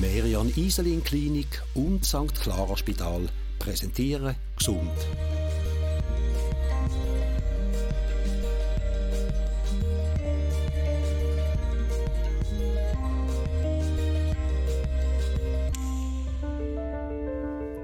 Merian 0.00 0.50
Iselin 0.56 1.04
Klinik 1.04 1.62
und 1.74 2.04
St. 2.04 2.34
Clara 2.40 2.76
Spital 2.76 3.28
präsentieren 3.58 4.34
gesund. 4.56 4.90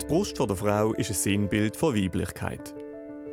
Die 0.00 0.06
Brust 0.06 0.38
der 0.38 0.56
Frau 0.56 0.94
ist 0.94 1.10
ein 1.10 1.14
Sinnbild 1.14 1.76
von 1.76 1.94
Weiblichkeit. 1.94 2.74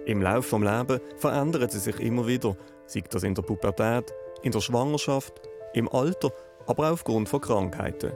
Im 0.05 0.21
Laufe 0.21 0.59
des 0.59 0.69
Lebens 0.69 1.01
verändert 1.17 1.71
sie 1.71 1.79
sich 1.79 1.99
immer 2.01 2.27
wieder, 2.27 2.57
sei 2.87 3.03
das 3.09 3.23
in 3.23 3.35
der 3.35 3.41
Pubertät, 3.41 4.13
in 4.43 4.51
der 4.51 4.59
Schwangerschaft, 4.59 5.33
im 5.73 5.87
Alter, 5.87 6.31
aber 6.67 6.87
auch 6.87 6.93
aufgrund 6.93 7.29
von 7.29 7.39
Krankheiten. 7.39 8.11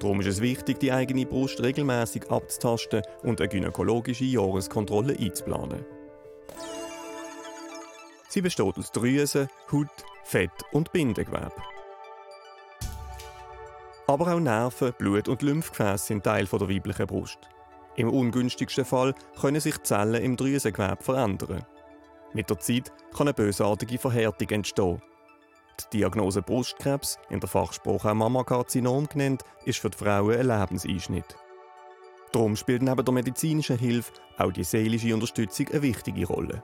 Darum 0.00 0.20
ist 0.20 0.26
es 0.26 0.40
wichtig, 0.40 0.78
die 0.78 0.92
eigene 0.92 1.24
Brust 1.24 1.62
regelmäßig 1.62 2.30
abzutasten 2.30 3.02
und 3.22 3.40
eine 3.40 3.48
gynäkologische 3.48 4.24
Jahreskontrolle 4.24 5.16
einzuplanen. 5.18 5.84
Sie 8.28 8.42
besteht 8.42 8.76
aus 8.76 8.92
Drüsen, 8.92 9.48
Haut, 9.72 10.04
Fett 10.24 10.50
und 10.72 10.92
Bindegewebe. 10.92 11.52
Aber 14.06 14.34
auch 14.34 14.40
Nerven, 14.40 14.92
Blut 14.98 15.28
und 15.28 15.42
Lymphgefäße 15.42 16.06
sind 16.06 16.24
Teil 16.24 16.46
der 16.46 16.68
weiblichen 16.68 17.06
Brust. 17.06 17.38
Im 17.96 18.10
ungünstigsten 18.10 18.84
Fall 18.84 19.14
können 19.40 19.60
sich 19.60 19.82
Zellen 19.82 20.22
im 20.22 20.36
Drüsengewebe 20.36 21.02
verändern. 21.02 21.64
Mit 22.34 22.50
der 22.50 22.58
Zeit 22.58 22.92
kann 23.16 23.28
eine 23.28 23.34
bösartige 23.34 23.98
Verhärtung 23.98 24.50
entstehen, 24.50 25.00
die 25.92 25.98
Diagnose 25.98 26.42
Brustkrebs, 26.42 27.18
in 27.30 27.40
der 27.40 27.48
Fachsprache 27.48 28.10
auch 28.10 28.14
Mammakarzinom 28.14 29.08
genannt, 29.08 29.42
ist 29.64 29.78
für 29.78 29.90
die 29.90 29.98
Frauen 29.98 30.38
ein 30.38 30.46
Lebenseinschnitt. 30.46 31.36
Darum 32.32 32.56
spielt 32.56 32.82
neben 32.82 33.04
der 33.04 33.14
medizinischen 33.14 33.78
Hilfe 33.78 34.12
auch 34.38 34.52
die 34.52 34.64
seelische 34.64 35.14
Unterstützung 35.14 35.68
eine 35.68 35.82
wichtige 35.82 36.26
Rolle. 36.26 36.62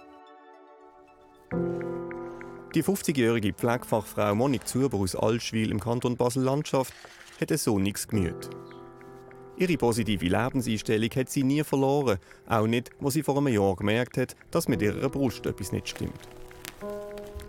Die 2.74 2.82
50-jährige 2.82 3.52
Pflegefachfrau 3.52 4.34
Monique 4.34 4.66
Zuber 4.66 4.98
aus 4.98 5.14
Altschwil 5.14 5.70
im 5.70 5.80
Kanton 5.80 6.16
Basel-Landschaft 6.16 6.94
hat 7.40 7.52
ein 7.52 7.58
sonniges 7.58 8.08
Gemüt. 8.08 8.48
Ihre 9.56 9.76
positive 9.76 10.24
Lebenseinstellung 10.26 11.10
hat 11.10 11.28
sie 11.28 11.42
nie 11.42 11.62
verloren, 11.62 12.18
auch 12.46 12.66
nicht, 12.66 12.90
als 13.02 13.14
sie 13.14 13.22
vor 13.22 13.36
einem 13.36 13.48
Jahr 13.48 13.76
gemerkt 13.76 14.16
hat, 14.16 14.34
dass 14.50 14.68
mit 14.68 14.80
ihrer 14.80 15.08
Brust 15.10 15.44
etwas 15.44 15.72
nicht 15.72 15.88
stimmt. 15.88 16.28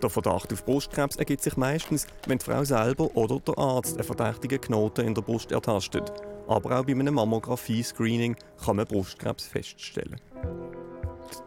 Der 0.04 0.10
Verdacht 0.10 0.52
auf 0.52 0.66
Brustkrebs 0.66 1.16
ergibt 1.16 1.42
sich 1.42 1.56
meistens, 1.56 2.06
wenn 2.26 2.36
die 2.36 2.44
Frau 2.44 2.62
selber 2.62 3.16
oder 3.16 3.40
der 3.40 3.56
Arzt 3.56 3.94
einen 3.94 4.04
verdächtigen 4.04 4.60
Knoten 4.60 5.06
in 5.06 5.14
der 5.14 5.22
Brust 5.22 5.50
ertastet. 5.50 6.12
Aber 6.46 6.78
auch 6.78 6.84
bei 6.84 6.92
einem 6.92 7.14
Mammographie-Screening 7.14 8.36
kann 8.62 8.76
man 8.76 8.84
Brustkrebs 8.84 9.46
feststellen. 9.46 10.20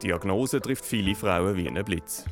Die 0.01 0.07
Diagnose 0.07 0.59
trifft 0.59 0.85
viele 0.85 1.13
Frauen 1.13 1.55
wie 1.55 1.69
ein 1.69 1.85
Blitz. 1.85 2.25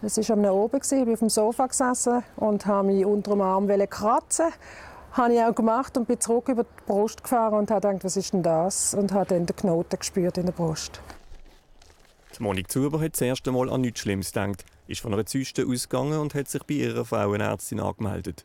Es 0.00 0.16
war 0.16 0.38
am 0.38 0.44
oben, 0.46 0.80
ich 0.82 0.88
bin 0.88 1.12
auf 1.12 1.18
dem 1.18 1.28
Sofa 1.28 1.66
gesessen 1.66 2.22
und 2.36 2.64
habe 2.64 2.88
mich 2.88 3.04
unter 3.04 3.32
dem 3.32 3.42
Arm 3.42 3.68
kratzen. 3.68 4.46
Das 5.10 5.18
habe 5.18 5.34
ich 5.34 5.42
auch 5.42 5.54
gemacht 5.54 5.98
und 5.98 6.08
bin 6.08 6.18
zurück 6.18 6.48
über 6.48 6.64
die 6.64 6.84
Brust 6.86 7.22
gefahren 7.22 7.58
und 7.58 7.70
habe 7.70 7.86
gedacht, 7.86 8.04
was 8.04 8.16
ist 8.16 8.32
denn 8.32 8.42
das? 8.42 8.94
Und 8.94 9.12
habe 9.12 9.26
dann 9.26 9.44
den 9.44 9.54
Knoten 9.54 9.98
gespürt 9.98 10.38
in 10.38 10.46
der 10.46 10.54
Brust. 10.54 11.02
Monique 12.40 12.70
Zuber 12.70 13.00
hat 13.00 13.12
das 13.14 13.20
erste 13.20 13.52
Mal 13.52 13.68
an 13.68 13.80
nichts 13.82 14.00
Schlimmes 14.00 14.32
gedacht 14.32 14.64
ist 14.88 15.00
von 15.00 15.12
einer 15.12 15.26
Zyste 15.26 15.66
ausgegangen 15.66 16.18
und 16.18 16.34
hat 16.34 16.48
sich 16.48 16.64
bei 16.64 16.74
ihrer 16.74 17.04
Frauenärztin 17.04 17.78
angemeldet. 17.78 18.44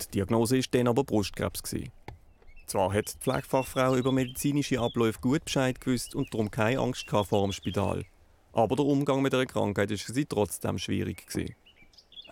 Die 0.00 0.10
Diagnose 0.18 0.58
war 0.58 0.64
dann 0.70 0.88
aber 0.88 1.02
Brustkrebs. 1.02 1.62
Zwar 2.66 2.92
hat 2.92 3.14
die 3.14 3.18
Pflegefachfrau 3.18 3.96
über 3.96 4.12
medizinische 4.12 4.80
Abläufe 4.80 5.18
gut 5.20 5.44
Bescheid 5.44 5.80
gewusst 5.80 6.14
und 6.14 6.32
darum 6.32 6.50
keine 6.50 6.80
Angst 6.80 7.08
vor 7.08 7.42
dem 7.42 7.52
Spital. 7.52 8.04
Aber 8.52 8.76
der 8.76 8.84
Umgang 8.84 9.20
mit 9.20 9.32
der 9.32 9.46
Krankheit 9.46 9.90
war 9.90 9.96
sie 9.96 10.24
trotzdem 10.24 10.78
schwierig. 10.78 11.26
Ich 11.34 11.54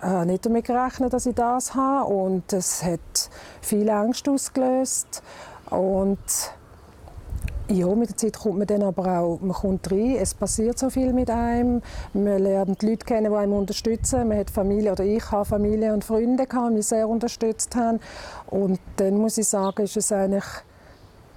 habe 0.01 0.27
nicht 0.27 0.47
damit 0.47 0.65
gerechnet, 0.67 1.13
dass 1.13 1.27
ich 1.27 1.35
das 1.35 1.75
habe 1.75 2.13
und 2.13 2.53
es 2.53 2.83
hat 2.83 3.31
viel 3.61 3.89
Angst 3.91 4.29
ausgelöst. 4.29 5.23
Und 5.71 6.19
ja, 7.73 7.95
mit 7.95 8.11
der 8.11 8.17
Zeit 8.17 8.39
kommt 8.39 8.59
man 8.59 8.67
dann 8.67 8.83
aber 8.83 9.19
auch, 9.19 9.41
man 9.41 9.53
kommt 9.53 9.91
rein, 9.91 10.17
es 10.17 10.35
passiert 10.35 10.79
so 10.79 10.91
viel 10.91 11.13
mit 11.13 11.31
einem, 11.31 11.83
man 12.13 12.39
lernt 12.39 12.83
die 12.83 12.91
Leute 12.91 13.05
kennen, 13.05 13.33
die 13.33 13.37
einem 13.37 13.53
unterstützen, 13.53 14.29
man 14.29 14.39
hat 14.39 14.51
Familie, 14.51 14.93
oder 14.93 15.05
ich 15.05 15.31
habe 15.31 15.45
Familie 15.45 15.93
und 15.93 16.05
Freunde, 16.05 16.47
die 16.51 16.75
mich 16.75 16.87
sehr 16.87 17.09
unterstützt 17.09 17.75
haben 17.75 18.01
und 18.47 18.79
dann 18.97 19.17
muss 19.17 19.39
ich 19.39 19.49
sagen, 19.49 19.83
ist 19.83 19.97
es 19.97 20.13
eigentlich 20.13 20.45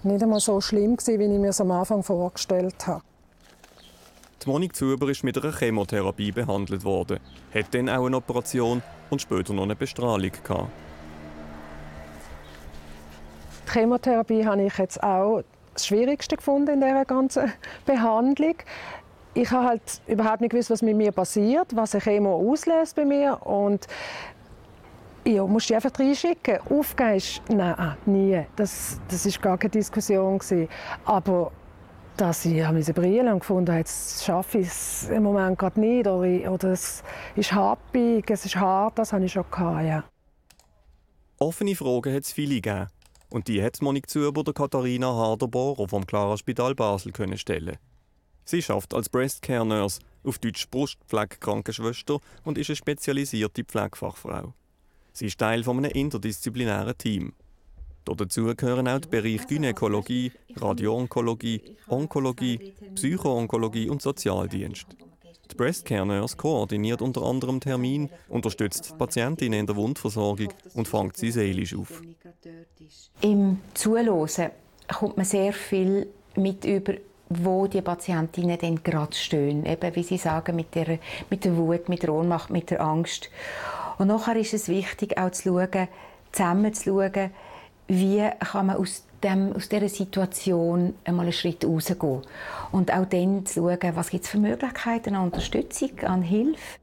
nicht 0.03 0.22
einmal 0.22 0.40
so 0.40 0.62
schlimm 0.62 0.97
gewesen, 0.97 1.19
wie 1.19 1.25
ich 1.25 1.40
mir 1.40 1.50
es 1.50 1.62
am 1.62 1.72
Anfang 1.72 2.03
vorgestellt 2.03 2.85
habe. 2.85 3.02
Die 4.44 4.50
Monique 4.50 4.75
Zuber 4.75 5.09
ist 5.09 5.23
mit 5.23 5.44
einer 5.44 5.57
Chemotherapie 5.57 6.31
behandelt 6.31 6.84
worden, 6.84 7.19
hat 7.53 7.73
dann 7.73 7.90
auch 7.90 8.06
eine 8.06 8.17
Operation 8.17 8.84
und 9.09 9.22
später 9.22 9.53
noch 9.53 9.63
eine 9.63 9.75
Bestrahlung 9.75 10.31
gehabt. 10.44 10.69
Die 13.67 13.72
Chemotherapie 13.72 14.46
habe 14.46 14.63
ich 14.63 14.78
jetzt 14.78 15.02
auch 15.02 15.41
das 15.75 15.87
Schwierigste 15.87 16.37
gefunden 16.37 16.75
in 16.75 16.81
dieser 16.81 17.05
ganzen 17.05 17.53
Behandlung. 17.85 18.55
Ich 19.33 19.51
habe 19.51 19.67
halt 19.67 20.01
überhaupt 20.07 20.41
nicht 20.41 20.51
gewusst, 20.51 20.69
was 20.69 20.81
mit 20.81 20.95
mir 20.95 21.11
passiert, 21.11 21.75
was 21.75 21.93
eine 21.93 22.01
Chemo 22.01 22.51
auslöst 22.51 22.95
bei 22.95 23.05
mir 23.05 23.45
und 23.45 23.85
ja, 25.25 25.45
musst 25.45 25.69
du 25.69 25.75
einfach 25.75 25.91
reinschicken. 25.99 26.59
Aufgeben 26.69 27.15
ist, 27.15 27.41
nein, 27.49 27.97
nie. 28.05 28.45
Das, 28.55 28.99
das 29.09 29.25
ist 29.25 29.41
gar 29.41 29.57
keine 29.57 29.71
Diskussion 29.71 30.37
gewesen. 30.37 30.69
Aber 31.03 31.51
dass 32.15 32.45
ich 32.45 32.65
diese 32.65 32.93
Brille 32.93 33.33
und 33.33 33.39
gefunden 33.39 33.71
habe, 33.71 33.79
jetzt 33.79 34.23
schaffe 34.23 34.59
ich 34.59 34.67
es 34.67 35.09
im 35.09 35.23
Moment 35.23 35.57
gerade 35.57 35.79
nicht 35.79 36.07
oder, 36.07 36.51
oder 36.51 36.69
es 36.69 37.03
ist 37.35 37.51
happig, 37.51 38.29
es 38.29 38.45
ist 38.45 38.55
hart, 38.55 38.97
das 38.99 39.11
habe 39.11 39.25
ich 39.25 39.31
schon 39.33 39.45
gehabt, 39.49 39.85
ja. 39.85 40.03
Offene 41.37 41.75
Fragen 41.75 42.13
hat 42.13 42.23
es 42.23 42.31
viele 42.31 42.55
gegeben. 42.55 42.87
Und 43.29 43.47
die 43.47 43.61
hat 43.61 43.81
Monique 43.81 44.09
Zuber 44.09 44.43
der 44.43 44.53
Katharina 44.53 45.07
Harder-Bohrer 45.07 45.87
vom 45.87 46.05
Clara 46.05 46.37
Spital 46.37 46.75
Basel 46.75 47.11
können 47.11 47.37
stellen. 47.37 47.77
Sie 48.45 48.61
schafft 48.61 48.93
als 48.93 49.09
Breast 49.09 49.41
Care 49.41 49.65
Nurse, 49.65 49.99
auf 50.23 50.37
Deutsch 50.37 50.69
Brustpflegekrankenschwester 50.69 52.19
und 52.43 52.57
ist 52.57 52.69
eine 52.69 52.75
spezialisierte 52.75 53.63
Pflegefachfrau. 53.63 54.53
Sie 55.13 55.27
ist 55.27 55.39
Teil 55.39 55.63
von 55.63 55.77
einem 55.77 55.91
interdisziplinären 55.91 56.97
Team. 56.97 57.33
Dazu 58.05 58.53
gehören 58.55 58.87
auch 58.87 58.99
die 58.99 59.07
Bereiche 59.07 59.47
Gynäkologie, 59.47 60.31
Radioonkologie, 60.57 61.75
Onkologie, 61.87 62.75
Psychoonkologie 62.93 63.89
und 63.89 64.01
Sozialdienst. 64.01 64.85
Die 65.51 65.55
Breast 65.55 65.85
Care 65.85 66.05
Nurse 66.05 66.37
koordiniert 66.37 67.01
unter 67.01 67.23
anderem 67.23 67.59
Termin, 67.59 68.09
unterstützt 68.29 68.97
Patientinnen 68.97 69.61
in 69.61 69.65
der 69.65 69.75
Wundversorgung 69.75 70.49
und 70.73 70.87
fängt 70.87 71.17
sie 71.17 71.31
seelisch 71.31 71.75
auf. 71.75 72.01
Im 73.22 73.59
Zuhören 73.73 74.51
kommt 74.94 75.18
man 75.18 75.25
sehr 75.25 75.53
viel 75.53 76.07
mit 76.35 76.66
über, 76.66 76.94
wo 77.29 77.68
die 77.68 77.81
Patientinnen 77.81 78.57
denn 78.57 78.84
gerade 78.84 79.16
stehen. 79.16 79.66
Eben, 79.66 79.96
wie 79.96 80.03
sie 80.03 80.18
sagen, 80.18 80.56
mit 80.56 80.75
der, 80.75 81.00
mit 81.29 81.46
der 81.46 81.56
Wut, 81.57 81.90
mit 81.90 82.03
der 82.03 82.13
Ohnmacht, 82.13 82.50
mit 82.50 82.69
der 82.69 82.81
Angst. 82.81 83.29
Und 83.97 84.07
nachher 84.07 84.35
ist 84.35 84.53
es 84.53 84.68
wichtig, 84.68 85.18
auch 85.18 85.31
zu 85.31 85.44
schauen, 85.44 85.88
zusammen 86.31 86.73
zu 86.73 86.84
schauen, 86.84 87.31
wie 87.88 88.29
kann 88.40 88.68
man 88.68 88.78
aus, 88.78 89.06
dem, 89.23 89.56
aus 89.56 89.69
dieser 89.69 89.90
Situation 89.90 90.96
einmal 91.03 91.25
einen 91.25 91.34
Schritt 91.34 91.63
rausgehen. 91.66 92.22
Und 92.72 92.94
auch 92.94 93.06
dann 93.06 93.46
zu 93.46 93.62
schauen, 93.62 93.96
was 93.96 94.09
gibt 94.09 94.25
es 94.25 94.29
für 94.29 94.38
Möglichkeiten 94.38 95.16
an 95.16 95.25
Unterstützung, 95.25 96.00
an 96.02 96.22
Hilfe. 96.22 96.79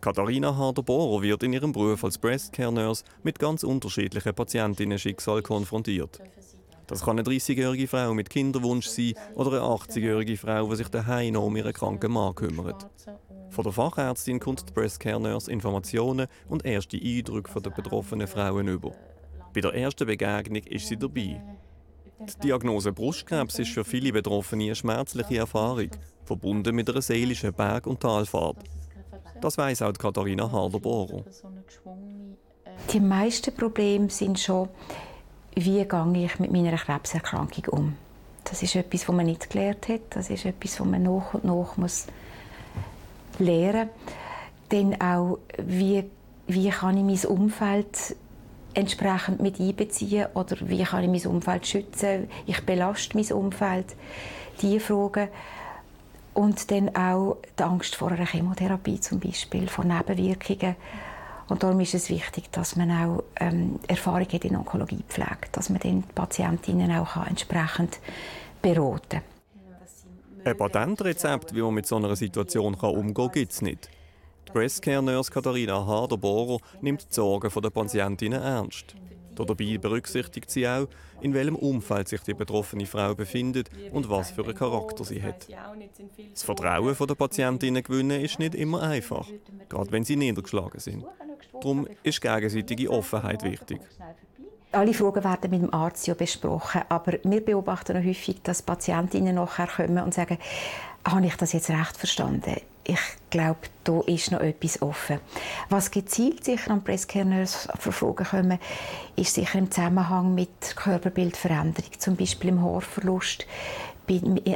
Katharina 0.00 0.56
Harder-Bohrer 0.56 1.22
wird 1.22 1.42
in 1.42 1.52
ihrem 1.52 1.72
Beruf 1.72 2.04
als 2.04 2.18
Breast 2.18 2.52
Care 2.52 2.72
Nurse 2.72 3.04
mit 3.22 3.38
ganz 3.38 3.64
unterschiedlichen 3.64 4.34
Patientinnen-Schicksal 4.34 5.42
konfrontiert. 5.42 6.20
Das 6.86 7.04
kann 7.04 7.18
eine 7.18 7.28
30-jährige 7.28 7.86
Frau 7.86 8.14
mit 8.14 8.30
Kinderwunsch 8.30 8.86
sein 8.86 9.14
oder 9.34 9.50
eine 9.50 9.60
80-jährige 9.60 10.36
Frau, 10.36 10.68
die 10.70 10.76
sich 10.76 10.88
daheim 10.88 11.36
um 11.36 11.54
ihren 11.56 11.72
kranken 11.72 12.12
Mann 12.12 12.34
kümmert. 12.34 12.88
Von 13.50 13.64
der 13.64 13.72
Fachärztin 13.72 14.40
kommt 14.40 14.68
die 14.68 14.72
Breast 14.72 15.00
Care 15.00 15.20
Nurse 15.20 15.50
Informationen 15.50 16.28
und 16.48 16.64
erste 16.64 16.96
Eindrücke 16.96 17.60
der 17.60 17.70
betroffenen 17.70 18.26
Frauen 18.26 18.68
über. 18.68 18.92
Bei 19.52 19.60
der 19.60 19.74
ersten 19.74 20.06
Begegnung 20.06 20.62
ist 20.62 20.86
sie 20.86 20.96
dabei. 20.96 21.42
Die 22.20 22.46
Diagnose 22.46 22.92
Brustkrebs 22.92 23.58
ist 23.58 23.70
für 23.70 23.84
viele 23.84 24.12
Betroffene 24.12 24.64
eine 24.64 24.74
schmerzliche 24.74 25.38
Erfahrung, 25.38 25.90
verbunden 26.24 26.74
mit 26.74 26.88
einer 26.88 27.02
seelischen 27.02 27.52
Berg- 27.52 27.86
und 27.86 28.00
Talfahrt. 28.00 28.58
Das 29.40 29.58
weiß 29.58 29.82
auch 29.82 29.92
Katharina 29.92 30.50
Harder-Bohrer. 30.50 31.24
Die 32.92 33.00
meisten 33.00 33.54
Probleme 33.54 34.10
sind 34.10 34.38
schon, 34.38 34.68
wie 35.54 35.84
gehe 35.84 36.24
ich 36.24 36.38
mit 36.38 36.52
meiner 36.52 36.76
Krebserkrankung 36.76 37.64
um. 37.70 37.96
Das 38.44 38.62
ist 38.62 38.76
etwas, 38.76 39.08
was 39.08 39.14
man 39.14 39.26
nicht 39.26 39.50
gelernt 39.50 39.88
hat. 39.88 40.00
Das 40.10 40.30
ist 40.30 40.44
etwas, 40.44 40.80
was 40.80 40.86
man 40.86 41.02
nach 41.02 41.34
und 41.34 41.44
nach 41.44 41.76
muss 41.76 42.06
lernen 43.38 43.88
muss. 43.88 44.12
Dann 44.70 45.00
auch, 45.00 45.38
wie, 45.58 46.04
wie 46.46 46.70
kann 46.70 46.96
ich 46.96 47.24
mein 47.24 47.30
Umfeld 47.30 48.16
entsprechend 48.74 49.40
mit 49.40 49.60
einbeziehen 49.60 50.26
oder 50.34 50.56
wie 50.60 50.82
kann 50.84 51.02
ich 51.02 51.24
mein 51.24 51.32
Umfeld 51.34 51.66
schützen, 51.66 52.28
ich 52.46 52.64
belaste 52.64 53.16
mein 53.16 53.32
Umfeld, 53.32 53.96
diese 54.60 54.80
Fragen. 54.80 55.28
Und 56.38 56.70
dann 56.70 56.94
auch 56.94 57.38
die 57.58 57.62
Angst 57.64 57.96
vor 57.96 58.12
einer 58.12 58.24
Chemotherapie 58.24 59.00
zum 59.00 59.18
Beispiel, 59.18 59.66
vor 59.66 59.84
Nebenwirkungen. 59.84 60.76
Und 61.48 61.64
darum 61.64 61.80
ist 61.80 61.94
es 61.94 62.10
wichtig, 62.10 62.52
dass 62.52 62.76
man 62.76 62.92
auch 62.92 63.24
ähm, 63.40 63.80
Erfahrung 63.88 64.28
hat 64.32 64.44
in 64.44 64.54
Onkologiepflege, 64.54 65.48
dass 65.50 65.68
man 65.68 65.80
den 65.80 66.04
Patientinnen 66.04 66.92
auch 66.92 67.26
entsprechend 67.26 67.98
beraten 68.62 69.20
kann. 69.20 69.22
Ein 70.44 70.56
Patentrezept, 70.56 71.52
wie 71.56 71.60
man 71.60 71.74
mit 71.74 71.86
so 71.86 71.96
einer 71.96 72.14
Situation 72.14 72.74
umgehen 72.74 73.14
kann, 73.14 73.32
gibt 73.32 73.50
es 73.50 73.60
nicht. 73.60 73.90
Die 74.46 74.52
Breastcare-Nurse 74.52 75.32
Katharina 75.32 75.84
Harder-Bohrer 75.84 76.58
nimmt 76.80 77.02
die 77.02 77.14
Sorgen 77.14 77.50
der 77.60 77.70
Patientinnen 77.70 78.40
ernst. 78.40 78.94
Dabei 79.44 79.78
berücksichtigt 79.78 80.50
sie 80.50 80.66
auch, 80.66 80.88
in 81.20 81.34
welchem 81.34 81.56
Umfeld 81.56 82.08
sich 82.08 82.20
die 82.22 82.34
betroffene 82.34 82.86
Frau 82.86 83.14
befindet 83.14 83.70
und 83.92 84.08
was 84.08 84.30
für 84.30 84.44
einen 84.44 84.54
Charakter 84.54 85.04
sie 85.04 85.22
hat. 85.22 85.46
Das 86.32 86.42
Vertrauen 86.42 86.94
der 86.98 87.14
Patientinnen 87.14 87.82
gewinnen 87.82 88.20
ist 88.20 88.38
nicht 88.38 88.54
immer 88.54 88.82
einfach, 88.82 89.28
gerade 89.68 89.92
wenn 89.92 90.04
sie 90.04 90.16
niedergeschlagen 90.16 90.80
sind. 90.80 91.04
Darum 91.52 91.86
ist 92.02 92.20
gegenseitige 92.20 92.90
Offenheit 92.90 93.42
wichtig. 93.42 93.80
Alle 94.70 94.92
Fragen 94.92 95.24
werden 95.24 95.50
mit 95.50 95.62
dem 95.62 95.72
Arzt 95.72 96.06
ja 96.06 96.14
besprochen, 96.14 96.82
aber 96.90 97.14
wir 97.24 97.42
beobachten 97.42 98.04
häufig, 98.04 98.42
dass 98.42 98.60
Patientinnen 98.60 99.34
nachher 99.34 99.66
kommen 99.66 99.98
und 100.04 100.12
sagen, 100.12 100.36
habe 101.06 101.26
ich 101.26 101.36
das 101.36 101.54
jetzt 101.54 101.70
recht 101.70 101.96
verstanden? 101.96 102.56
Ich 102.90 102.98
glaube, 103.28 103.58
da 103.84 104.00
ist 104.06 104.32
noch 104.32 104.40
etwas 104.40 104.80
offen. 104.80 105.20
Was 105.68 105.90
gezielt 105.90 106.42
sicher 106.42 106.70
an 106.70 106.82
Breastcare-Nurse 106.82 107.68
für 107.78 107.92
Fragen 107.92 108.24
kommen, 108.24 108.58
ist 109.14 109.34
sicher 109.34 109.58
im 109.58 109.70
Zusammenhang 109.70 110.34
mit 110.34 110.74
Körperbildveränderung, 110.74 111.90
zum 111.98 112.16
Beispiel 112.16 112.48
im 112.48 112.62
Haarverlust, 112.62 113.46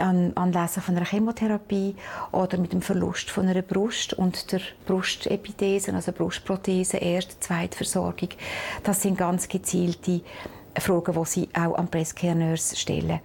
an 0.00 0.32
Anlässen 0.34 0.82
von 0.82 0.96
einer 0.96 1.04
Chemotherapie 1.04 1.94
oder 2.32 2.56
mit 2.56 2.72
dem 2.72 2.80
Verlust 2.80 3.28
von 3.28 3.46
einer 3.46 3.60
Brust 3.60 4.14
und 4.14 4.50
der 4.50 4.62
Brustepithese, 4.86 5.92
also 5.92 6.10
Brustprothese, 6.12 6.96
erste, 6.96 7.38
zweite 7.38 7.76
Versorgung. 7.76 8.30
Das 8.82 9.02
sind 9.02 9.18
ganz 9.18 9.46
gezielte 9.46 10.22
Fragen, 10.78 11.12
die 11.12 11.28
Sie 11.28 11.48
auch 11.52 11.74
an 11.74 11.88
Breastcare 11.88 12.34
Nurse 12.34 12.76
stellen. 12.76 13.20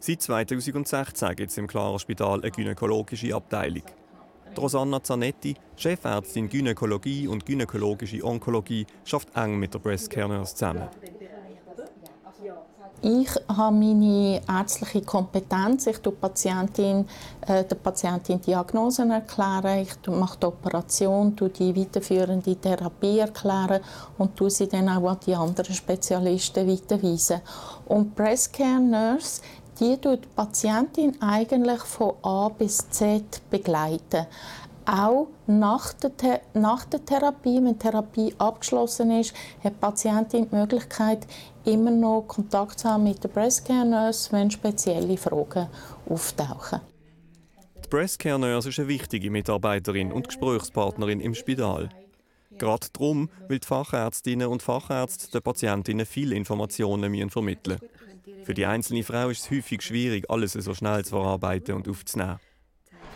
Seit 0.00 0.22
2016 0.22 1.36
gibt 1.36 1.50
es 1.50 1.58
im 1.58 1.66
Klarer 1.66 1.98
Spital 1.98 2.40
eine 2.40 2.50
gynäkologische 2.50 3.34
Abteilung. 3.34 3.82
Rosanna 4.56 5.02
Zanetti, 5.02 5.54
Chefärztin 5.76 6.48
Gynäkologie 6.48 7.28
und 7.28 7.44
gynäkologische 7.44 8.24
Onkologie, 8.24 8.86
schafft 9.04 9.28
eng 9.36 9.58
mit 9.58 9.74
der 9.74 9.78
Breastcare 9.78 10.28
Nurse 10.28 10.54
zusammen. 10.54 10.88
Ich 13.02 13.28
habe 13.48 13.76
meine 13.76 14.40
ärztliche 14.48 15.02
Kompetenz. 15.02 15.86
Ich 15.86 15.98
tue 15.98 16.12
Patientin, 16.12 17.06
äh, 17.46 17.62
der 17.62 17.76
Patientin 17.76 18.40
Diagnosen 18.40 19.10
erklären. 19.10 19.80
Ich 19.80 19.94
mache 20.08 20.38
die 20.38 20.46
Operation, 20.46 21.36
tue 21.36 21.50
die 21.50 21.76
weiterführende 21.76 22.56
Therapie 22.56 23.18
erklären 23.18 23.80
und 24.16 24.34
tue 24.34 24.50
sie 24.50 24.66
dann 24.66 24.88
auch 24.88 25.10
an 25.10 25.18
die 25.26 25.34
anderen 25.34 25.74
Spezialisten 25.74 26.66
weiterweisen. 26.66 27.42
Und 27.84 28.14
Breast 28.14 28.54
Care 28.54 28.80
Nurse 28.80 29.42
die 29.80 29.96
tut 29.98 30.24
die 30.24 30.28
Patientin 30.34 31.20
eigentlich 31.20 31.80
von 31.80 32.14
A 32.22 32.48
bis 32.48 32.88
Z 32.90 33.42
begleiten. 33.50 34.26
Auch 34.86 35.26
nach 35.48 35.92
der, 35.94 36.42
nach 36.54 36.84
der 36.84 37.04
Therapie, 37.04 37.56
wenn 37.56 37.72
die 37.72 37.78
Therapie 37.78 38.34
abgeschlossen 38.38 39.10
ist, 39.10 39.34
hat 39.62 39.72
die 39.74 39.78
Patientin 39.80 40.48
die 40.48 40.54
Möglichkeit, 40.54 41.26
immer 41.64 41.90
noch 41.90 42.24
Kontakt 42.28 42.78
zu 42.78 42.88
haben 42.88 43.02
mit 43.02 43.22
der 43.22 43.28
Breastcare 43.28 43.84
Nurse, 43.84 44.30
wenn 44.30 44.50
spezielle 44.50 45.16
Fragen 45.16 45.66
auftauchen. 46.08 46.80
Die 47.84 47.88
Breastcare 47.88 48.38
Nurse 48.38 48.68
ist 48.68 48.78
eine 48.78 48.88
wichtige 48.88 49.30
Mitarbeiterin 49.30 50.12
und 50.12 50.28
Gesprächspartnerin 50.28 51.20
im 51.20 51.34
Spital. 51.34 51.88
Gerade 52.58 52.86
darum, 52.92 53.28
weil 53.48 53.58
die 53.58 53.66
Fachärztinnen 53.66 54.46
und 54.46 54.62
Fachärzte 54.62 55.30
den 55.30 55.42
Patientinnen 55.42 56.06
viele 56.06 56.36
Informationen 56.36 57.28
vermitteln. 57.30 57.78
Für 58.44 58.54
die 58.54 58.66
einzelne 58.66 59.04
Frau 59.04 59.28
ist 59.28 59.44
es 59.44 59.50
häufig 59.50 59.82
schwierig, 59.82 60.28
alles 60.28 60.52
so 60.52 60.74
schnell 60.74 61.04
zu 61.04 61.10
verarbeiten 61.10 61.74
und 61.76 61.88
aufzunehmen. 61.88 62.40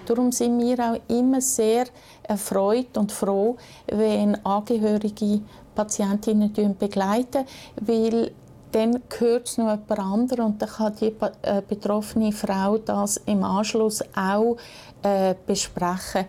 Darum 0.07 0.33
sind 0.33 0.59
wir 0.59 0.79
auch 0.79 1.01
immer 1.09 1.41
sehr 1.41 1.87
erfreut 2.23 2.97
und 2.97 3.13
froh, 3.13 3.57
wenn 3.89 4.45
Angehörige 4.45 5.41
Patientinnen 5.75 6.53
begleiten, 6.79 7.45
weil 7.81 8.33
dann 8.73 9.03
gehört 9.09 9.49
es 9.49 9.59
noch 9.59 9.71
jemand 9.71 9.99
anderes 9.99 10.45
und 10.45 10.63
dann 10.63 10.69
kann 10.69 10.97
die 11.01 11.13
äh, 11.43 11.63
betroffene 11.67 12.33
Frau 12.33 12.79
das 12.79 13.17
im 13.27 13.43
Anschluss 13.43 14.03
auch 14.15 14.57
äh, 15.03 15.35
besprechen. 15.47 16.27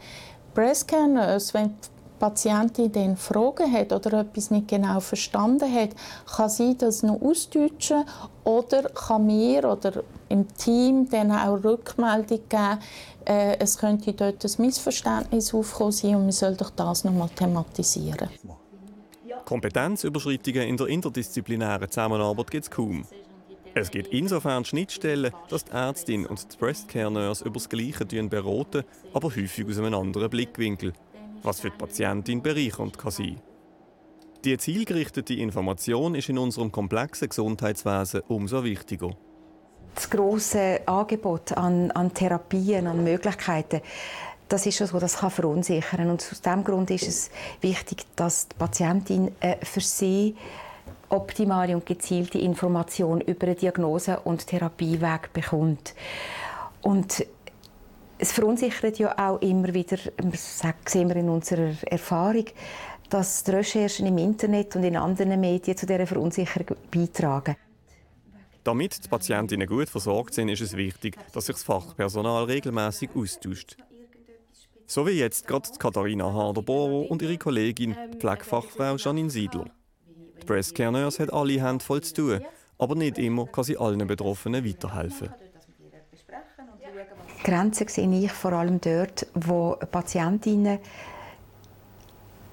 Breastcare 0.54 1.08
Nurse, 1.08 1.54
wenn 1.54 1.70
die 1.70 1.91
Patientin 2.22 2.92
dann 2.92 3.18
Fragen 3.18 3.74
hat 3.74 3.92
oder 3.92 4.20
etwas 4.20 4.52
nicht 4.52 4.68
genau 4.68 5.00
verstanden 5.00 5.74
hat, 5.74 5.90
kann 6.36 6.50
sie 6.50 6.78
das 6.78 7.02
noch 7.02 7.20
ausdeutschen 7.20 8.06
oder 8.44 8.84
kann 8.84 9.26
mir 9.26 9.66
oder 9.66 10.04
im 10.30 10.48
Team 10.54 11.10
dann 11.10 11.32
auch 11.32 11.64
Rückmeldung 11.64 12.42
geben, 12.48 12.80
äh, 13.26 13.58
es 13.58 13.76
könnte 13.80 14.14
dort 14.14 14.46
ein 14.46 14.52
Missverständnis 14.60 15.52
aufkommen 15.52 15.92
sein 15.92 16.16
und 16.16 16.22
man 16.24 16.32
soll 16.32 16.56
doch 16.56 16.70
das 16.70 17.04
noch 17.04 17.12
mal 17.12 17.30
thematisieren. 17.30 18.30
Kompetenzüberschreitungen 19.44 20.68
in 20.68 20.78
der 20.78 20.88
interdisziplinären 20.88 21.90
Zusammenarbeit 21.90 22.52
gibt 22.52 22.66
es 22.66 22.70
kaum. 22.72 23.04
Es 23.74 23.90
gibt 23.90 24.10
insofern 24.14 24.64
Schnittstellen, 24.64 25.34
dass 25.50 25.66
die 25.66 25.72
Ärztin 25.72 26.28
und 26.28 26.54
die 26.54 26.58
Breastcare 26.58 27.10
Nurse 27.10 27.44
über 27.46 27.56
das 27.56 27.68
Gleiche 27.68 28.06
beraten, 28.06 28.84
aber 29.14 29.30
häufig 29.30 29.66
aus 29.68 29.80
einem 29.80 29.96
anderen 29.96 30.30
Blickwinkel, 30.30 30.94
was 31.44 31.60
für 31.60 31.70
die 31.70 31.78
Patientin 31.78 32.42
bereichernd 32.42 32.98
kann 32.98 33.12
sein 33.12 33.42
Die 34.44 34.58
zielgerichtete 34.58 35.34
Information 35.36 36.16
ist 36.16 36.30
in 36.30 36.38
unserem 36.38 36.72
komplexen 36.72 37.30
Gesundheitswesen 37.30 38.22
umso 38.28 38.64
wichtiger. 38.64 39.12
Das 39.94 40.10
große 40.10 40.82
Angebot 40.86 41.52
an, 41.52 41.92
an 41.92 42.14
Therapien, 42.14 42.88
an 42.88 43.04
Möglichkeiten, 43.04 43.82
das 44.52 44.66
ist 44.66 44.82
etwas, 44.82 45.00
das 45.00 45.18
kann 45.18 45.32
verunsichern. 45.32 46.10
Und 46.10 46.28
aus 46.30 46.42
diesem 46.42 46.64
Grund 46.64 46.92
ist 46.92 47.08
es 47.08 47.30
wichtig, 47.62 48.06
dass 48.16 48.48
die 48.48 48.56
Patientin 48.56 49.32
äh, 49.40 49.64
für 49.64 49.82
sie 49.82 50.36
optimale 51.10 51.76
und 51.76 51.86
gezielte 51.86 52.38
Informationen 52.40 53.22
über 53.22 53.46
den 53.46 53.58
Diagnose- 53.58 54.20
und 54.22 54.48
Therapieweg 54.48 55.34
bekommt. 55.34 55.94
Und 56.82 57.26
es 58.22 58.32
verunsichert 58.32 59.00
ja 59.00 59.18
auch 59.18 59.42
immer 59.42 59.74
wieder, 59.74 59.98
das 60.18 60.62
sehen 60.86 61.10
wir 61.10 61.16
in 61.16 61.28
unserer 61.28 61.74
Erfahrung, 61.88 62.46
dass 63.10 63.44
die 63.44 63.52
Recherchen 63.52 64.06
im 64.06 64.18
Internet 64.20 64.76
und 64.76 64.84
in 64.84 64.96
anderen 64.96 65.40
Medien 65.40 65.76
zu 65.76 65.88
dieser 65.88 66.06
Verunsicherung 66.06 66.78
beitragen. 66.92 67.56
Damit 68.64 69.04
die 69.04 69.10
Patientinnen 69.10 69.68
gut 69.68 69.90
versorgt 69.90 70.36
sind, 70.36 70.50
ist 70.50 70.62
es 70.62 70.78
wichtig, 70.78 71.18
dass 71.34 71.48
sich 71.48 71.56
das 71.56 71.64
Fachpersonal 71.64 72.44
regelmäßig 72.44 73.10
austauscht. 73.16 73.76
So 74.86 75.08
wie 75.08 75.12
jetzt 75.12 75.48
gerade 75.48 75.70
Katharina 75.80 76.32
Harder-Boro 76.32 77.02
und 77.02 77.24
ihre 77.24 77.40
Kollegin, 77.40 77.98
die 78.14 78.18
Pflegefachfrau 78.20 78.98
Janine 78.98 79.32
Siedler. 79.32 79.66
Die 80.40 80.46
Breastcare 80.46 80.92
Nurse 80.92 81.24
hat 81.24 81.34
alle 81.34 81.60
Hände 81.60 81.84
voll 81.84 82.02
zu 82.02 82.14
tun, 82.14 82.42
aber 82.78 82.94
nicht 82.94 83.18
immer 83.18 83.48
kann 83.48 83.64
sie 83.64 83.78
allen 83.78 84.06
Betroffenen 84.06 84.64
weiterhelfen. 84.64 85.34
Grenzen 87.44 87.88
sehe 87.88 88.20
ich 88.20 88.32
vor 88.32 88.54
allem 88.54 88.80
dort, 88.82 89.28
wo 89.34 89.76
Patientinnen, 89.92 90.80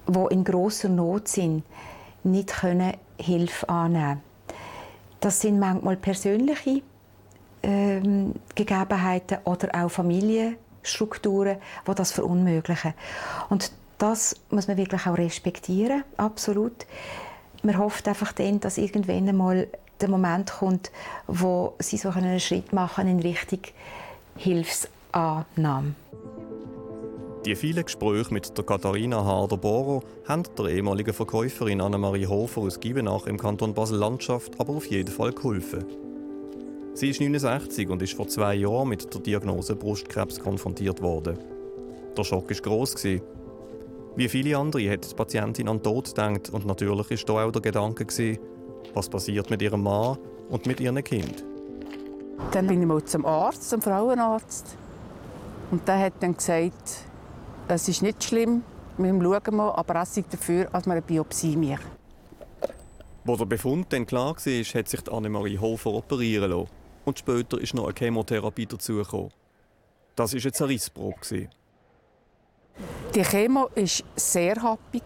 die 0.06 0.34
in 0.34 0.44
großer 0.44 0.88
Not 0.88 1.28
sind, 1.28 1.64
nicht 2.24 2.48
können 2.48 2.94
Hilfe 3.18 3.68
annehmen. 3.68 4.22
Das 5.20 5.40
sind 5.40 5.58
manchmal 5.58 5.96
persönliche 5.96 6.82
ähm, 7.62 8.34
Gegebenheiten 8.54 9.38
oder 9.44 9.68
auch 9.74 9.90
Familien 9.90 10.56
Strukturen, 10.82 11.58
die 11.86 11.94
das 11.94 12.12
verunmöglichen. 12.12 12.94
Und 13.50 13.72
das 13.98 14.36
muss 14.50 14.68
man 14.68 14.76
wirklich 14.76 15.06
auch 15.06 15.18
respektieren, 15.18 16.04
absolut. 16.16 16.86
Man 17.62 17.78
hofft 17.78 18.06
einfach 18.06 18.32
dann, 18.32 18.60
dass 18.60 18.78
irgendwann 18.78 19.28
einmal 19.28 19.66
der 20.00 20.08
Moment 20.08 20.52
kommt, 20.52 20.92
wo 21.26 21.74
sie 21.80 21.96
so 21.96 22.10
einen 22.10 22.38
Schritt 22.38 22.72
machen 22.72 23.08
in 23.08 23.18
Richtung 23.18 23.60
Hilfsannahme. 24.38 25.94
Die 27.44 27.56
vielen 27.56 27.84
Gespräche 27.84 28.32
mit 28.32 28.56
der 28.56 28.64
Katharina 28.64 29.24
Harder-Boro 29.24 30.02
haben 30.26 30.44
der 30.56 30.66
ehemaligen 30.66 31.12
Verkäuferin 31.12 31.80
Annemarie 31.80 32.26
Hofer 32.26 32.60
aus 32.60 32.78
Gibenach 32.78 33.26
im 33.26 33.36
Kanton 33.36 33.74
Basel-Landschaft 33.74 34.60
aber 34.60 34.74
auf 34.74 34.86
jeden 34.86 35.10
Fall 35.10 35.32
geholfen. 35.32 35.84
Sie 36.94 37.10
ist 37.10 37.20
69 37.20 37.88
und 37.88 38.00
ist 38.02 38.14
vor 38.14 38.28
zwei 38.28 38.54
Jahren 38.54 38.88
mit 38.88 39.12
der 39.12 39.20
Diagnose 39.20 39.74
Brustkrebs 39.76 40.38
konfrontiert 40.38 41.02
worden. 41.02 41.38
Der 42.16 42.24
Schock 42.24 42.50
war 42.50 42.56
gross. 42.56 42.94
Wie 43.04 44.28
viele 44.28 44.56
andere 44.56 44.90
hat 44.90 45.10
die 45.10 45.14
Patientin 45.14 45.68
an 45.68 45.78
den 45.78 45.82
Tod 45.82 46.08
gedacht 46.08 46.50
und 46.50 46.64
natürlich 46.64 47.10
ist 47.10 47.28
da 47.28 47.44
auch 47.44 47.52
der 47.52 47.62
Gedanke 47.62 48.06
was 48.94 49.08
passiert 49.08 49.50
mit 49.50 49.62
ihrem 49.62 49.82
Mann 49.82 50.18
und 50.48 50.66
mit 50.66 50.80
ihrem 50.80 51.02
Kind. 51.02 51.44
Dann 52.52 52.66
bin 52.66 52.80
ich 52.80 52.86
mal 52.86 53.04
zum 53.04 53.26
Arzt, 53.26 53.68
zum 53.68 53.82
Frauenarzt. 53.82 54.76
Und 55.70 55.86
der 55.86 55.98
hat 55.98 56.14
dann 56.20 56.36
gesagt, 56.36 57.04
es 57.68 57.88
ist 57.88 58.02
nicht 58.02 58.24
schlimm, 58.24 58.62
wir 58.96 59.12
schauen 59.12 59.56
mal, 59.56 59.70
aber 59.72 59.94
er 59.94 60.06
sei 60.06 60.24
dafür, 60.30 60.64
dass 60.66 60.86
wir 60.86 60.92
eine 60.92 61.02
Biopsie 61.02 61.56
machen. 61.56 61.98
Wo 63.24 63.36
der 63.36 63.44
Befund 63.44 63.92
dann 63.92 64.06
klar 64.06 64.34
war, 64.34 64.64
hat 64.64 64.88
sich 64.88 65.12
Annemarie 65.12 65.58
Hofer 65.58 65.90
operieren 65.90 66.50
lassen. 66.50 66.68
Und 67.04 67.18
später 67.18 67.60
ist 67.60 67.74
noch 67.74 67.84
eine 67.84 67.94
Chemotherapie 67.94 68.66
dazugekommen. 68.66 69.30
Das 70.16 70.32
war 70.32 70.40
eine 70.40 70.52
Zerrissprobe. 70.52 71.48
Die 73.14 73.22
Chemo 73.22 73.68
ist 73.74 74.04
sehr 74.16 74.62
happig. 74.62 75.02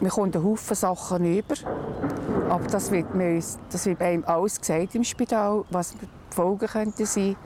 Man 0.00 0.10
kommt 0.10 0.36
einen 0.36 0.44
Haufen 0.44 0.76
Sachen 0.76 1.24
über. 1.24 1.54
Aber 2.48 2.66
das 2.68 2.90
wird, 2.90 3.14
mir, 3.14 3.42
das 3.70 3.86
wird 3.86 4.00
einem 4.00 4.24
alles 4.24 4.60
gesagt 4.60 4.94
im 4.94 5.04
Spital, 5.04 5.64
was 5.70 5.94
die 5.94 6.06
Folgen 6.34 6.66
könnten 6.66 7.04
sein 7.04 7.36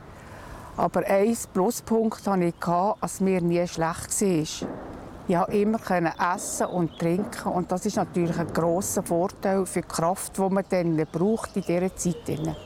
Aber 0.77 1.07
ein 1.07 1.37
Pluspunkt 1.55 2.27
hatte 2.27 2.45
ich, 2.45 2.55
dass 3.01 3.21
mir 3.21 3.41
nie 3.41 3.67
schlecht 3.67 4.21
war. 4.21 4.69
Ich 5.29 5.37
konnte 5.37 5.57
immer 5.57 6.35
essen 6.35 6.67
und 6.67 6.99
trinken 6.99 7.49
und 7.53 7.71
das 7.71 7.87
ist 7.87 7.97
natürlich 7.97 8.39
ein 8.39 8.53
grosser 8.53 9.03
Vorteil 9.03 9.65
für 9.65 9.81
die 9.81 9.89
Kraft, 9.89 10.37
die 10.37 10.41
man 10.41 10.65
dann 10.69 11.07
braucht 11.11 11.57
in 11.57 11.63
dieser 11.63 11.95
Zeit. 11.95 12.57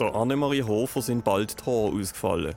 Der 0.00 0.14
Annemarie 0.14 0.62
Hofer 0.62 1.02
sind 1.02 1.22
bald 1.22 1.60
die 1.60 1.70
Haare 1.70 1.92
ausgefallen. 2.00 2.54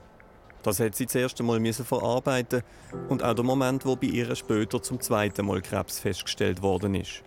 Das 0.63 0.79
hat 0.79 0.95
sie 0.95 1.07
zuerst 1.07 1.39
einmal 1.41 1.61
verarbeiten 1.73 2.63
und 3.09 3.21
auch 3.21 3.33
der 3.33 3.43
Moment, 3.43 3.85
wo 3.85 3.97
bei 3.97 4.07
ihr 4.07 4.33
später 4.33 4.81
zum 4.81 5.01
zweiten 5.01 5.45
Mal 5.45 5.61
Krebs 5.61 5.99
festgestellt 5.99 6.61
worden 6.61 6.95
ist. 6.95 7.21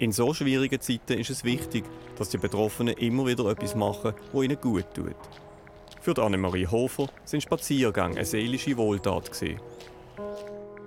In 0.00 0.12
so 0.12 0.32
schwierigen 0.32 0.80
Zeiten 0.80 1.18
ist 1.18 1.28
es 1.28 1.44
wichtig, 1.44 1.84
dass 2.16 2.30
die 2.30 2.38
Betroffenen 2.38 2.94
immer 2.94 3.26
wieder 3.26 3.44
etwas 3.50 3.74
machen, 3.74 4.14
wo 4.32 4.42
ihnen 4.42 4.58
gut 4.58 4.86
tut. 4.94 5.14
Für 6.00 6.16
Annemarie 6.22 6.66
Hofer 6.66 7.08
sind 7.26 7.42
Spaziergänge 7.42 8.16
eine 8.16 8.24
seelische 8.24 8.74
Wohltat 8.78 9.30
gewesen. 9.30 9.60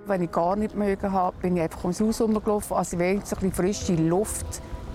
Wenn 0.08 0.24
ich 0.24 0.32
gar 0.32 0.56
nicht 0.56 0.74
mögen 0.74 1.12
habe, 1.12 1.36
bin 1.40 1.56
ich 1.56 1.62
einfach 1.62 1.84
ums 1.84 2.00
Haus 2.00 2.18
herumgelaufen, 2.18 2.76
also 2.76 2.98
wenigstens 2.98 3.38
ein 3.38 3.50
bisschen 3.50 3.86
frische 3.86 4.02
Luft 4.02 4.46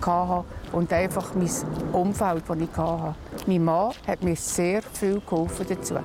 hatte 0.05 0.43
und 0.73 0.91
einfach 0.91 1.33
mein 1.33 1.49
Umfeld, 1.93 2.43
das 2.45 2.57
ich 2.57 2.75
hatte. 2.75 3.15
Mein 3.47 3.63
Mann 3.63 3.93
hat 4.05 4.21
mir 4.21 4.35
sehr 4.35 4.81
viel 4.81 5.21
geholfen 5.21 5.65
dazu. 5.69 5.95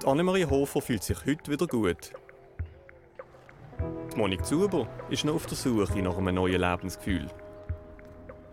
Die 0.00 0.06
Annemarie 0.06 0.46
Hofer 0.46 0.80
fühlt 0.80 1.02
sich 1.02 1.18
heute 1.26 1.52
wieder 1.52 1.66
gut. 1.66 2.12
Monik 4.16 4.44
Zuber 4.44 4.86
ist 5.10 5.24
noch 5.24 5.34
auf 5.34 5.46
der 5.46 5.56
Suche 5.56 6.02
nach 6.02 6.16
einem 6.18 6.34
neuen 6.34 6.60
Lebensgefühl. 6.60 7.28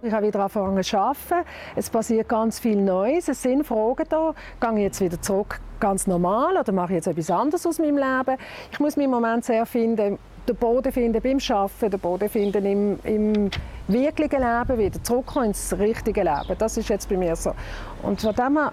Ich 0.02 0.14
habe 0.14 0.28
wieder 0.28 0.40
angefangen 0.40 0.82
zu 0.82 0.98
arbeiten. 0.98 1.46
Es 1.76 1.90
passiert 1.90 2.30
ganz 2.30 2.60
viel 2.60 2.78
Neues. 2.78 3.28
Es 3.28 3.42
sind 3.42 3.66
Fragen 3.66 4.06
da. 4.08 4.34
Gehe 4.62 4.72
ich 4.76 4.84
jetzt 4.84 5.02
wieder 5.02 5.22
zurück 5.22 5.60
ganz 5.80 6.08
normal 6.08 6.56
oder 6.58 6.72
mache 6.72 6.94
ich 6.94 6.96
jetzt 6.96 7.08
etwas 7.08 7.30
anderes 7.30 7.66
aus 7.66 7.80
meinem 7.80 7.98
Leben? 7.98 8.38
Ich 8.72 8.80
muss 8.80 8.96
mich 8.96 9.06
im 9.06 9.12
Moment 9.12 9.44
sehr 9.44 9.66
finden, 9.66 10.18
den 10.48 10.56
Boden 10.56 10.92
finden 10.92 11.22
beim 11.22 11.40
Arbeiten, 11.50 11.92
den 11.92 12.00
Boden 12.00 12.30
finden 12.30 12.66
im, 12.66 13.00
im 13.04 13.52
wirklichen 13.88 14.40
Leben, 14.40 14.78
wieder 14.78 15.04
zurückkommen 15.04 15.48
ins 15.48 15.78
richtige 15.78 16.24
Leben. 16.24 16.58
Das 16.58 16.78
ist 16.78 16.88
jetzt 16.88 17.10
bei 17.10 17.18
mir 17.18 17.36
so. 17.36 17.54
Und 18.02 18.22
von 18.22 18.34
dem 18.34 18.58
her 18.58 18.72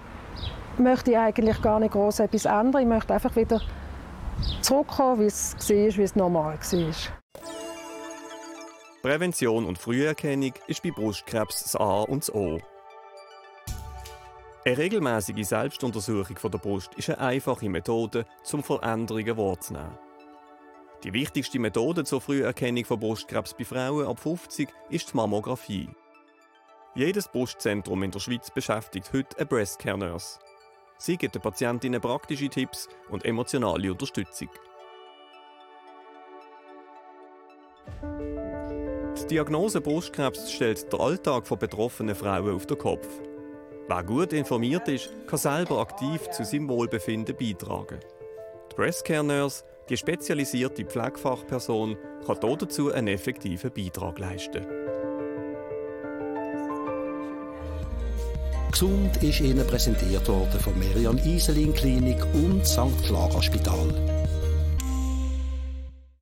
möchte 0.78 1.10
ich 1.10 1.18
eigentlich 1.18 1.60
gar 1.60 1.80
nicht 1.80 1.92
groß 1.92 2.20
etwas 2.20 2.44
ändern. 2.44 2.82
Ich 2.82 2.88
möchte 2.88 3.12
einfach 3.14 3.34
wieder 3.34 3.60
zurückkommen, 4.60 5.20
wie 5.20 5.26
es 5.26 5.54
war, 5.54 5.96
wie 5.98 6.02
es 6.02 6.16
normal 6.16 6.58
war. 6.58 6.94
Prävention 9.02 9.66
und 9.66 9.78
Früherkennung 9.78 10.52
ist 10.66 10.82
bei 10.82 10.90
Brustkrebs 10.90 11.62
das 11.62 11.76
A 11.76 12.02
und 12.02 12.22
das 12.24 12.34
O. 12.34 12.58
Eine 14.64 14.78
regelmäßige 14.78 15.46
Selbstuntersuchung 15.46 16.36
der 16.50 16.58
Brust 16.58 16.92
ist 16.94 17.10
eine 17.10 17.20
einfache 17.20 17.68
Methode, 17.68 18.26
um 18.52 18.64
Veränderungen 18.64 19.36
wahrzunehmen. 19.36 19.96
Die 21.04 21.12
wichtigste 21.12 21.60
Methode 21.60 22.02
zur 22.02 22.20
Früherkennung 22.20 22.84
von 22.84 22.98
Brustkrebs 22.98 23.54
bei 23.54 23.64
Frauen 23.64 24.08
ab 24.08 24.18
50 24.18 24.68
ist 24.90 25.12
die 25.12 25.16
Mammographie. 25.16 25.88
Jedes 26.96 27.28
Brustzentrum 27.28 28.02
in 28.02 28.10
der 28.10 28.18
Schweiz 28.18 28.50
beschäftigt 28.50 29.12
heute 29.12 29.36
eine 29.36 29.46
Breast 29.46 29.78
Care 29.78 29.98
Nurse. 29.98 30.40
Sie 30.98 31.16
gibt 31.16 31.34
den 31.34 31.42
Patientinnen 31.42 32.00
praktische 32.00 32.48
Tipps 32.48 32.88
und 33.10 33.24
emotionale 33.24 33.92
Unterstützung. 33.92 34.48
Die 39.18 39.26
Diagnose 39.26 39.80
Brustkrebs 39.80 40.52
stellt 40.52 40.92
den 40.92 41.00
Alltag 41.00 41.46
von 41.46 41.58
betroffenen 41.58 42.14
Frauen 42.14 42.54
auf 42.54 42.66
den 42.66 42.78
Kopf. 42.78 43.08
Wer 43.88 44.02
gut 44.02 44.32
informiert 44.32 44.88
ist, 44.88 45.10
kann 45.26 45.38
selber 45.38 45.80
aktiv 45.80 46.28
zu 46.30 46.44
seinem 46.44 46.68
Wohlbefinden 46.68 47.36
beitragen. 47.36 48.00
Die 48.70 48.76
Breastcare 48.76 49.24
Nurse, 49.24 49.64
die 49.88 49.96
spezialisierte 49.96 50.84
Pflegefachperson, 50.84 51.96
kann 52.26 52.38
dazu 52.40 52.92
einen 52.92 53.08
effektiven 53.08 53.72
Beitrag 53.72 54.18
leisten. 54.18 54.85
Gesund 58.78 59.22
ist 59.22 59.40
Ihnen 59.40 59.66
präsentiert 59.66 60.28
worden 60.28 60.60
von 60.60 60.78
Merian 60.78 61.16
Iselin 61.24 61.72
Klinik 61.72 62.22
und 62.34 62.66
St. 62.66 62.92
Clara 63.06 63.40
Spital. 63.40 64.15